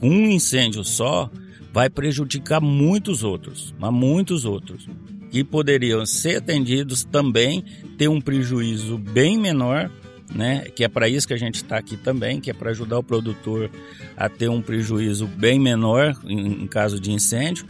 [0.04, 1.30] com um incêndio só
[1.72, 4.87] vai prejudicar muitos outros, mas muitos outros
[5.35, 7.64] que poderiam ser atendidos também
[7.99, 9.90] ter um prejuízo bem menor,
[10.33, 10.66] né?
[10.77, 13.03] Que é para isso que a gente está aqui também, que é para ajudar o
[13.03, 13.68] produtor
[14.16, 17.66] a ter um prejuízo bem menor em, em caso de incêndio.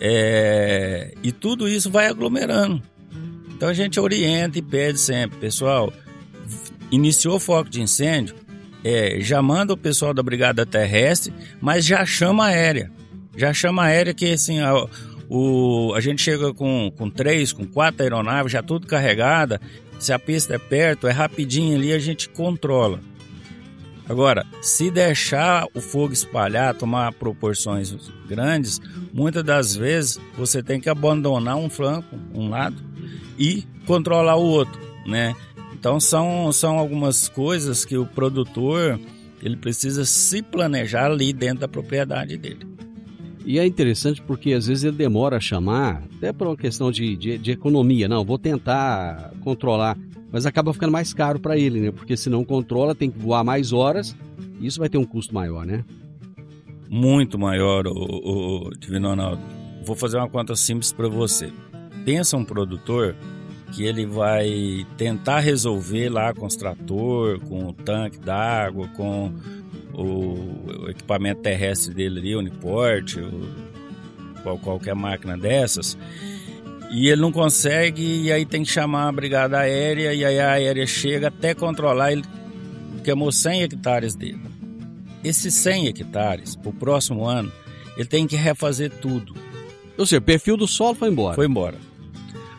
[0.00, 2.82] É, e tudo isso vai aglomerando.
[3.54, 5.92] Então a gente orienta e pede sempre, pessoal,
[6.90, 8.34] iniciou o foco de incêndio,
[8.82, 12.90] é, já manda o pessoal da Brigada Terrestre, mas já chama aérea.
[13.36, 14.72] Já chama aérea que assim, a,
[15.28, 19.60] o, a gente chega com, com três, com quatro aeronaves, já tudo carregada.
[19.98, 23.00] Se a pista é perto, é rapidinho ali, a gente controla.
[24.08, 27.92] Agora, se deixar o fogo espalhar, tomar proporções
[28.28, 28.80] grandes,
[29.12, 32.76] muitas das vezes você tem que abandonar um flanco, um lado,
[33.36, 35.34] e controlar o outro, né?
[35.74, 38.98] Então são, são algumas coisas que o produtor
[39.42, 42.75] ele precisa se planejar ali dentro da propriedade dele.
[43.46, 47.14] E é interessante porque às vezes ele demora a chamar, até por uma questão de,
[47.16, 48.08] de, de economia.
[48.08, 49.96] Não, vou tentar controlar.
[50.32, 51.92] Mas acaba ficando mais caro para ele, né?
[51.92, 54.16] Porque se não controla, tem que voar mais horas
[54.60, 55.84] e isso vai ter um custo maior, né?
[56.90, 57.92] Muito maior, o,
[58.66, 59.40] o Divino Ronaldo.
[59.84, 61.52] Vou fazer uma conta simples para você.
[62.04, 63.14] Pensa um produtor
[63.72, 69.32] que ele vai tentar resolver lá com o trator, com o tanque d'água, com
[69.96, 73.16] o, equipamento terrestre dele ali, Uniport,
[74.42, 75.96] qual, qualquer máquina dessas,
[76.90, 80.52] e ele não consegue, e aí tem que chamar a brigada aérea, e aí a
[80.52, 82.22] aérea chega até controlar, ele
[83.02, 84.40] queimou 100 hectares dele.
[85.24, 87.50] esses 100 hectares, para o próximo ano,
[87.96, 89.34] ele tem que refazer tudo.
[89.96, 91.34] Ou seja, o perfil do solo foi embora.
[91.34, 91.78] Foi embora.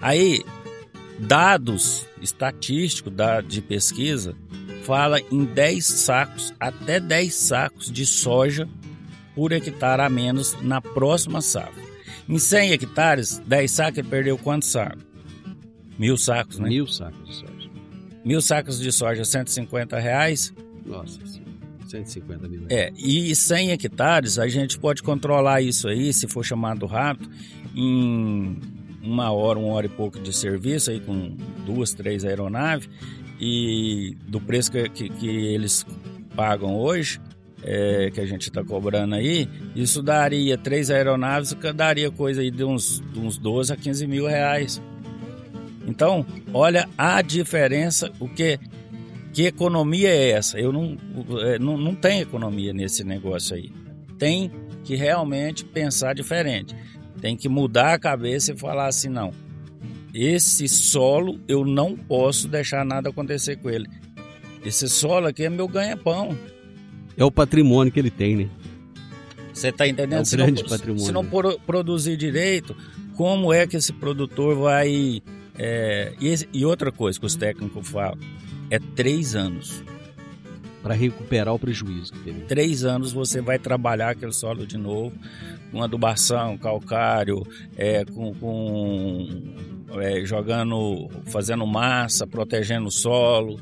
[0.01, 0.43] Aí,
[1.19, 3.13] dados estatísticos
[3.47, 4.35] de pesquisa
[4.87, 8.69] fala em 10 sacos, até 10 sacos de soja
[9.35, 11.83] por hectare a menos na próxima safra.
[12.27, 15.03] Em 100 hectares, 10 sacos, ele perdeu quantos sacos?
[15.99, 16.69] Mil sacos, né?
[16.69, 17.69] Mil sacos de soja.
[18.23, 20.53] Mil sacos de soja, 150 reais.
[20.85, 21.51] Nossa senhora.
[21.85, 22.65] 150 mil.
[22.69, 27.29] É, e 100 hectares, a gente pode controlar isso aí, se for chamado rápido,
[27.75, 28.57] em
[29.03, 31.35] uma hora, uma hora e pouco de serviço, aí com
[31.65, 32.89] duas, três aeronaves,
[33.39, 35.85] e do preço que, que, que eles
[36.35, 37.19] pagam hoje,
[37.63, 42.63] é, que a gente está cobrando aí, isso daria três aeronaves, daria coisa aí de
[42.63, 44.81] uns, de uns 12 a 15 mil reais.
[45.87, 48.59] Então, olha a diferença, o que
[49.37, 50.59] que economia é essa?
[50.59, 50.97] Eu não,
[51.41, 53.71] é, não, não tem economia nesse negócio aí.
[54.17, 54.51] Tem
[54.83, 56.75] que realmente pensar diferente.
[57.21, 59.31] Tem que mudar a cabeça e falar assim, não.
[60.19, 63.87] Esse solo eu não posso deixar nada acontecer com ele.
[64.65, 66.35] Esse solo aqui é meu ganha-pão.
[67.15, 68.49] É o patrimônio que ele tem, né?
[69.53, 70.19] Você está entendendo?
[70.19, 71.05] É um se grande não, patrimônio.
[71.05, 72.75] Se não pro- produzir direito,
[73.15, 75.21] como é que esse produtor vai.
[75.57, 78.17] é, e, e outra coisa que os técnicos falam:
[78.71, 79.83] é três anos.
[80.81, 82.39] Para recuperar o prejuízo que teve.
[82.41, 85.11] Três anos você vai trabalhar aquele solo de novo,
[85.71, 87.45] com adubação, calcário,
[87.75, 89.27] é, com, com,
[89.95, 93.59] é, jogando, fazendo massa, protegendo o solo.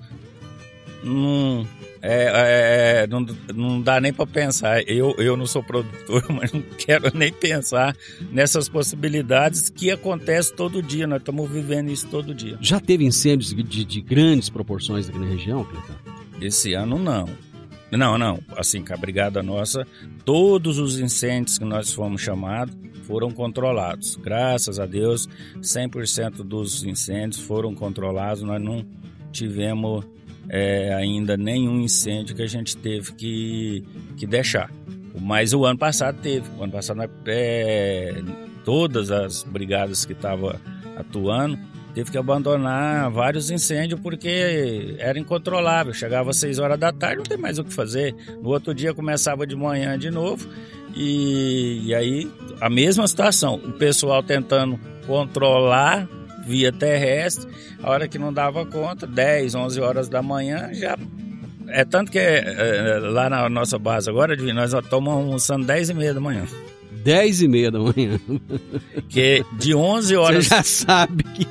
[1.03, 1.67] Não,
[2.01, 4.81] é, é, não, não dá nem para pensar.
[4.87, 7.95] Eu, eu não sou produtor, mas não quero nem pensar
[8.31, 11.07] nessas possibilidades que acontecem todo dia.
[11.07, 12.57] Nós estamos vivendo isso todo dia.
[12.61, 15.93] Já teve incêndios de, de grandes proporções aqui na região, Cleiton?
[16.41, 17.29] Esse ano não.
[17.91, 18.39] Não, não.
[18.57, 19.85] Assim, com a brigada nossa,
[20.23, 24.15] todos os incêndios que nós fomos chamados foram controlados.
[24.15, 25.27] Graças a Deus,
[25.59, 28.43] 100% dos incêndios foram controlados.
[28.43, 28.85] Nós não
[29.31, 30.05] tivemos
[30.49, 33.83] é, ainda nenhum incêndio que a gente teve que,
[34.17, 34.71] que deixar.
[35.19, 36.47] Mas o ano passado teve.
[36.57, 38.21] O ano passado, é,
[38.63, 40.53] todas as brigadas que estavam
[40.97, 41.57] atuando
[41.95, 45.93] teve que abandonar vários incêndios porque era incontrolável.
[45.93, 48.13] Chegava às 6 horas da tarde, não tem mais o que fazer.
[48.41, 50.45] No outro dia começava de manhã de novo.
[50.95, 52.31] E, e aí
[52.61, 56.07] a mesma situação, o pessoal tentando controlar
[56.47, 57.49] via terrestre,
[57.81, 60.97] a hora que não dava conta, 10, 11 horas da manhã, já
[61.67, 65.93] é tanto que é, lá na nossa base agora, nós já estamos almoçando 10 e
[65.93, 66.45] meia da manhã.
[67.03, 68.19] 10 e meia da manhã.
[69.09, 71.47] Que de 11 Você horas já sabe que.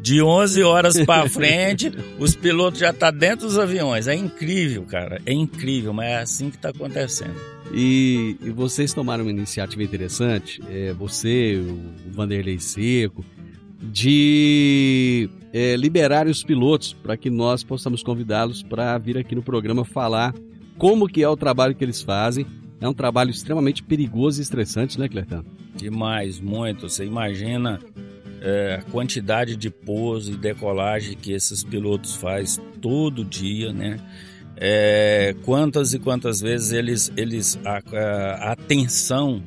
[0.00, 4.06] De 11 horas para frente, os pilotos já estão dentro dos aviões.
[4.06, 5.20] É incrível, cara.
[5.26, 7.34] É incrível, mas é assim que está acontecendo.
[7.72, 13.24] E, e vocês tomaram uma iniciativa interessante, é, você, o Vanderlei Seco,
[13.80, 19.84] de é, liberar os pilotos para que nós possamos convidá-los para vir aqui no programa
[19.84, 20.34] falar
[20.76, 22.46] como que é o trabalho que eles fazem.
[22.80, 25.46] É um trabalho extremamente perigoso e estressante, né, Clertano?
[25.74, 26.88] Demais, muito.
[26.88, 27.80] Você imagina
[28.40, 33.98] é, a quantidade de pouso e decolagem que esses pilotos fazem todo dia, né?
[34.60, 39.42] É, quantas e quantas vezes eles, eles a, a, a atenção,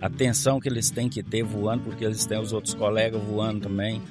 [0.00, 3.60] a atenção que eles têm que ter voando, porque eles têm os outros colegas voando
[3.60, 4.02] também.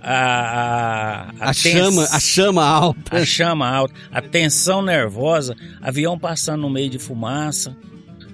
[0.00, 3.18] A, a, A, chama, a chama alta.
[3.18, 7.76] a chama alta, a tensão nervosa, avião passando no meio de fumaça.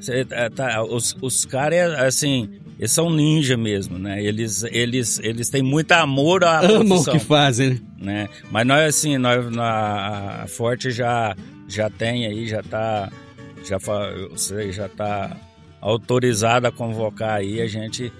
[0.00, 2.48] Cê, tá, tá, os os caras, assim,
[2.78, 4.22] eles são ninja mesmo, né?
[4.22, 7.78] Eles, eles, eles têm muito amor à Amam o que fazem, né?
[7.98, 8.28] né?
[8.50, 11.34] Mas nós, assim, nós, na, a Forte já,
[11.66, 13.10] já tem aí, já tá,
[13.64, 13.78] já,
[14.70, 15.36] já tá
[15.80, 18.12] autorizado a convocar aí, a gente,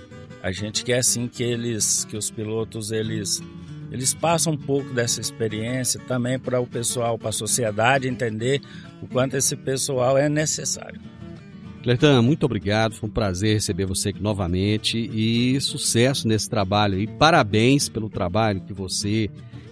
[0.42, 3.40] a gente quer, assim, que eles, que os pilotos, eles
[3.90, 8.60] eles passam um pouco dessa experiência também para o pessoal, para a sociedade entender
[9.00, 11.00] o quanto esse pessoal é necessário.
[11.82, 12.94] Clertan, muito obrigado.
[12.94, 17.06] Foi um prazer receber você aqui novamente e sucesso nesse trabalho aí.
[17.06, 19.30] Parabéns pelo trabalho que você,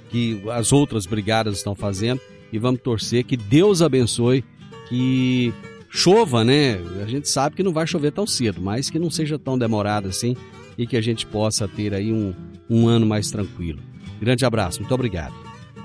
[0.09, 2.21] que as outras brigadas estão fazendo
[2.53, 4.45] e vamos torcer que Deus abençoe,
[4.89, 5.53] que
[5.91, 6.79] chova, né?
[7.03, 10.09] A gente sabe que não vai chover tão cedo, mas que não seja tão demorado
[10.09, 10.37] assim
[10.79, 12.35] e que a gente possa ter aí um,
[12.69, 13.81] um ano mais tranquilo.
[14.21, 15.35] Grande abraço, muito obrigado.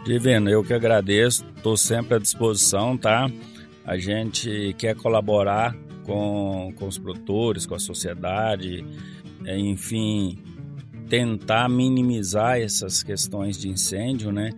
[0.05, 3.29] Divino, eu que agradeço, estou sempre à disposição, tá?
[3.85, 8.85] A gente quer colaborar com, com os produtores, com a sociedade,
[9.45, 10.37] é, enfim,
[11.09, 14.51] tentar minimizar essas questões de incêndio, né?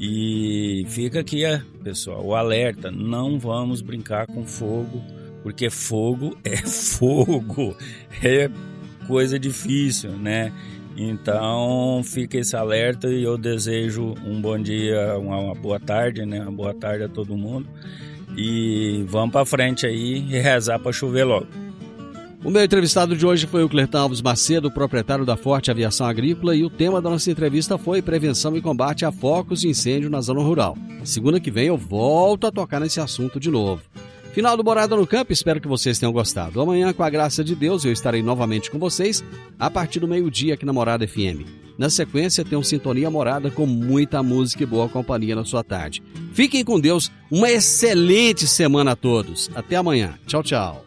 [0.00, 1.42] E fica aqui,
[1.82, 5.02] pessoal, o alerta: não vamos brincar com fogo,
[5.42, 7.76] porque fogo é fogo,
[8.22, 8.48] é
[9.06, 10.52] coisa difícil, né?
[10.96, 16.40] Então fica esse alerta e eu desejo um bom dia, uma boa tarde, né?
[16.42, 17.68] Uma boa tarde a todo mundo.
[18.40, 21.48] E vamos para frente aí e rezar para chover logo.
[22.44, 26.54] O meu entrevistado de hoje foi o Clertão Alves Macedo, proprietário da Forte Aviação Agrícola,
[26.54, 30.20] e o tema da nossa entrevista foi prevenção e combate a focos de incêndio na
[30.20, 30.78] zona rural.
[31.02, 33.82] Segunda que vem eu volto a tocar nesse assunto de novo.
[34.32, 36.60] Final do Morada no Campo, espero que vocês tenham gostado.
[36.60, 39.24] Amanhã, com a graça de Deus, eu estarei novamente com vocês
[39.58, 41.67] a partir do meio-dia aqui na Morada FM.
[41.78, 46.02] Na sequência, tem um Sintonia Morada com muita música e boa companhia na sua tarde.
[46.32, 49.48] Fiquem com Deus, uma excelente semana a todos.
[49.54, 50.18] Até amanhã.
[50.26, 50.84] Tchau, tchau.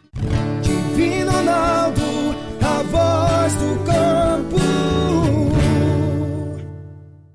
[0.62, 2.02] Divino Ronaldo,
[2.60, 4.58] a voz do campo.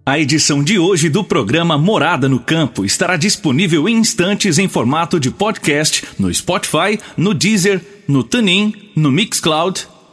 [0.04, 5.18] A edição de hoje do programa Morada no Campo estará disponível em instantes em formato
[5.18, 9.88] de podcast no Spotify, no Deezer, no TuneIn, no Mixcloud,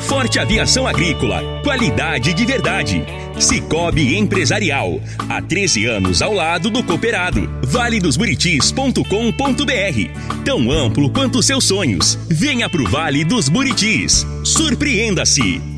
[0.00, 1.42] Forte Aviação Agrícola.
[1.62, 3.04] Qualidade de verdade.
[3.38, 5.00] Cicobi Empresarial.
[5.28, 7.48] Há 13 anos ao lado do cooperado.
[7.64, 10.44] valedosburitis.com.br.
[10.44, 12.18] Tão amplo quanto seus sonhos.
[12.28, 14.26] Venha pro Vale dos Buritis.
[14.44, 15.77] Surpreenda-se.